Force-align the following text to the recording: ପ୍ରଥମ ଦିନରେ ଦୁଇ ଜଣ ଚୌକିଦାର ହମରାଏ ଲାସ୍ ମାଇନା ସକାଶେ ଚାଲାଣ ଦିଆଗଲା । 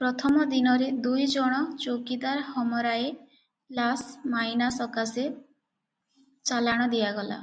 ପ୍ରଥମ 0.00 0.42
ଦିନରେ 0.48 0.88
ଦୁଇ 1.06 1.22
ଜଣ 1.34 1.60
ଚୌକିଦାର 1.84 2.42
ହମରାଏ 2.56 3.06
ଲାସ୍ 3.78 4.04
ମାଇନା 4.34 4.68
ସକାଶେ 4.80 5.26
ଚାଲାଣ 6.52 6.90
ଦିଆଗଲା 6.98 7.40
। - -